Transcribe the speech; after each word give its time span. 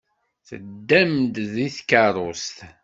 Teddam-d 0.47 1.35
deg 1.53 1.71
tkeṛṛust? 1.77 2.57